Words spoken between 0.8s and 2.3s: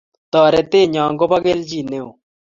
nyo kopi kelchin neo